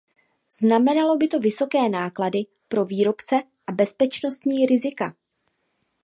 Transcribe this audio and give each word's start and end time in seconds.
Znamenalo 0.59 1.17
by 1.17 1.27
to 1.27 1.39
vysoké 1.39 1.89
náklady 1.89 2.43
pro 2.67 2.85
výrobce 2.85 3.43
a 3.67 3.71
bezpečnostní 3.71 4.65
rizika. 4.65 5.15